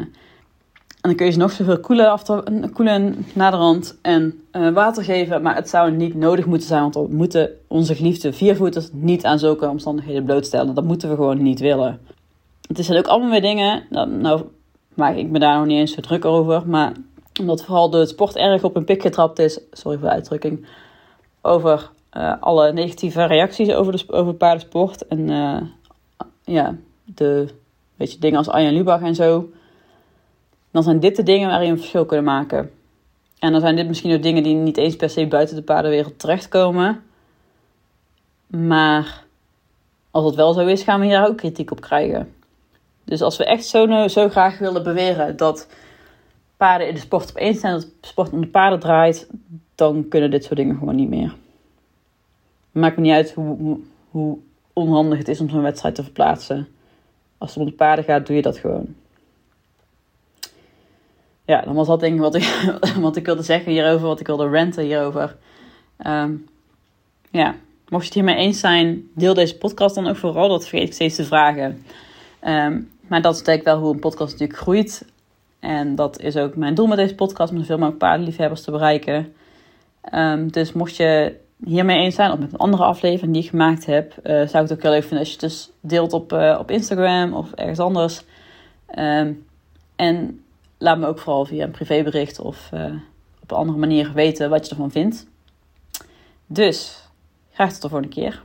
En 1.01 1.13
dan 1.13 1.15
kun 1.15 1.25
je 1.25 1.31
ze 1.31 1.37
nog 1.37 1.51
zoveel 1.51 1.79
koelen, 1.79 2.11
after, 2.11 2.43
koelen 2.73 3.25
naderhand 3.33 3.97
en 4.01 4.41
uh, 4.51 4.73
water 4.73 5.03
geven. 5.03 5.41
Maar 5.41 5.55
het 5.55 5.69
zou 5.69 5.91
niet 5.91 6.15
nodig 6.15 6.45
moeten 6.45 6.67
zijn, 6.67 6.81
want 6.81 6.95
we 6.95 7.15
moeten 7.15 7.49
onze 7.67 7.95
geliefde 7.95 8.33
viervoeters 8.33 8.89
niet 8.93 9.25
aan 9.25 9.39
zulke 9.39 9.69
omstandigheden 9.69 10.23
blootstellen. 10.23 10.73
Dat 10.73 10.83
moeten 10.83 11.09
we 11.09 11.15
gewoon 11.15 11.41
niet 11.41 11.59
willen. 11.59 11.99
Het 12.67 12.85
zijn 12.85 12.97
ook 12.97 13.07
allemaal 13.07 13.29
weer 13.29 13.41
dingen, 13.41 13.83
nou, 13.89 14.09
nou 14.09 14.41
maak 14.97 15.15
ik 15.15 15.29
me 15.29 15.39
daar 15.39 15.57
nog 15.57 15.65
niet 15.65 15.77
eens 15.77 15.93
zo 15.93 16.01
druk 16.01 16.25
over. 16.25 16.67
Maar 16.67 16.91
omdat 17.39 17.63
vooral 17.63 17.89
de 17.89 18.05
sport 18.05 18.35
erg 18.35 18.63
op 18.63 18.75
een 18.75 18.85
pik 18.85 19.01
getrapt 19.01 19.39
is, 19.39 19.59
sorry 19.71 19.97
voor 19.97 20.07
de 20.07 20.13
uitdrukking, 20.13 20.67
over 21.41 21.89
uh, 22.17 22.33
alle 22.39 22.73
negatieve 22.73 23.25
reacties 23.25 23.71
over, 23.71 23.91
de, 23.91 24.13
over 24.13 24.33
paardensport. 24.33 25.07
En 25.07 25.29
uh, 25.29 25.61
ja, 26.43 26.75
de 27.05 27.47
weet 27.95 28.11
je, 28.11 28.19
dingen 28.19 28.37
als 28.37 28.49
Arjen 28.49 28.73
Lubach 28.73 29.01
en 29.01 29.15
zo. 29.15 29.49
Dan 30.71 30.83
zijn 30.83 30.99
dit 30.99 31.15
de 31.15 31.23
dingen 31.23 31.49
waar 31.49 31.63
je 31.63 31.71
een 31.71 31.77
verschil 31.77 32.05
kunnen 32.05 32.25
maken. 32.25 32.71
En 33.39 33.51
dan 33.51 33.61
zijn 33.61 33.75
dit 33.75 33.87
misschien 33.87 34.13
ook 34.13 34.23
dingen 34.23 34.43
die 34.43 34.55
niet 34.55 34.77
eens 34.77 34.95
per 34.95 35.09
se 35.09 35.27
buiten 35.27 35.55
de 35.55 35.61
paardenwereld 35.61 36.19
terechtkomen. 36.19 37.03
Maar 38.47 39.25
als 40.11 40.23
dat 40.23 40.35
wel 40.35 40.53
zo 40.53 40.65
is, 40.65 40.83
gaan 40.83 40.99
we 40.99 41.05
hier 41.05 41.27
ook 41.27 41.37
kritiek 41.37 41.71
op 41.71 41.81
krijgen. 41.81 42.35
Dus 43.07 43.21
als 43.21 43.37
we 43.37 43.45
echt 43.45 43.65
zo, 43.65 44.07
zo 44.07 44.29
graag 44.29 44.57
willen 44.57 44.83
beweren 44.83 45.37
dat 45.37 45.67
paarden 46.57 46.87
in 46.87 46.93
de 46.93 46.99
sport 46.99 47.29
opeens 47.29 47.59
zijn, 47.59 47.73
dat 47.73 47.81
de 47.81 48.07
sport 48.07 48.29
om 48.29 48.41
de 48.41 48.47
paarden 48.47 48.79
draait, 48.79 49.27
dan 49.75 50.07
kunnen 50.07 50.31
dit 50.31 50.43
soort 50.43 50.55
dingen 50.55 50.77
gewoon 50.77 50.95
niet 50.95 51.09
meer. 51.09 51.35
Maakt 52.71 52.95
me 52.95 53.01
niet 53.01 53.11
uit 53.11 53.33
hoe, 53.33 53.79
hoe, 54.11 54.37
onhandig 54.73 55.17
het 55.17 55.27
is 55.27 55.39
om 55.39 55.49
zo'n 55.49 55.61
wedstrijd 55.61 55.95
te 55.95 56.03
verplaatsen. 56.03 56.67
Als 57.37 57.49
het 57.49 57.59
om 57.59 57.65
de 57.65 57.75
paarden 57.75 58.05
gaat, 58.05 58.27
doe 58.27 58.35
je 58.35 58.41
dat 58.41 58.57
gewoon. 58.57 58.95
ja, 61.45 61.61
dan 61.61 61.75
was 61.75 61.87
dat 61.87 61.99
denk 61.99 62.19
wat 62.19 62.35
ik, 62.35 62.69
wat 62.99 63.15
ik 63.15 63.25
wilde 63.25 63.43
zeggen 63.43 63.71
hierover, 63.71 64.07
wat 64.07 64.19
ik 64.19 64.27
wilde 64.27 64.49
ranten 64.49 64.83
hierover. 64.83 65.37
Ehm, 65.97 66.33
ja, 67.31 67.55
mocht 67.89 68.03
je 68.03 68.09
het 68.09 68.13
hiermee 68.13 68.45
eens 68.45 68.59
zijn, 68.59 69.09
deel 69.13 69.33
deze 69.33 69.57
podcast 69.57 69.95
dan 69.95 70.07
ook 70.07 70.15
vooral. 70.15 70.49
Dat 70.49 70.67
vergeet 70.67 70.87
ik 70.87 70.93
steeds 70.93 71.15
te 71.15 71.23
vragen. 71.23 71.83
Ehm, 72.39 72.81
maar 73.07 73.21
dat 73.21 73.35
is 73.35 73.43
denk 73.43 73.59
ik 73.59 73.65
wel 73.65 73.79
hoe 73.79 73.93
een 73.93 73.99
podcast 73.99 74.31
natuurlijk 74.31 74.59
groeit. 74.59 75.05
En 75.59 75.95
dat 75.95 76.19
is 76.19 76.37
ook 76.37 76.55
mijn 76.55 76.75
doel 76.75 76.87
met 76.87 76.97
deze 76.97 77.15
podcast, 77.15 77.51
om 77.51 77.57
zoveel 77.57 77.77
mogelijk 77.77 77.99
paardenliefhebbers 77.99 78.61
te 78.61 78.71
bereiken. 78.71 79.33
Um, 80.13 80.51
dus 80.51 80.73
mocht 80.73 80.95
je 80.95 81.35
hiermee 81.63 81.97
eens 81.97 82.15
zijn, 82.15 82.31
of 82.31 82.39
met 82.39 82.53
een 82.53 82.59
andere 82.59 82.83
aflevering 82.83 83.33
die 83.33 83.43
ik 83.43 83.49
gemaakt 83.49 83.85
heb, 83.85 84.13
uh, 84.23 84.23
zou 84.23 84.43
ik 84.43 84.53
het 84.53 84.71
ook 84.71 84.81
heel 84.81 84.91
leuk 84.91 85.01
vinden 85.01 85.19
als 85.19 85.27
je 85.27 85.33
het 85.33 85.41
dus 85.41 85.71
deelt 85.81 86.13
op, 86.13 86.33
uh, 86.33 86.57
op 86.59 86.71
Instagram 86.71 87.33
of 87.33 87.51
ergens 87.51 87.79
anders. 87.79 88.23
Um, 88.99 89.45
en 89.95 90.43
laat 90.77 90.97
me 90.97 91.07
ook 91.07 91.19
vooral 91.19 91.45
via 91.45 91.63
een 91.63 91.71
privébericht 91.71 92.39
of 92.39 92.69
uh, 92.73 92.93
op 93.41 93.51
een 93.51 93.57
andere 93.57 93.77
manier 93.77 94.13
weten 94.13 94.49
wat 94.49 94.65
je 94.65 94.69
ervan 94.69 94.91
vindt. 94.91 95.27
Dus, 96.45 97.09
graag 97.51 97.71
tot 97.73 97.81
de 97.81 97.89
volgende 97.89 98.15
keer. 98.15 98.43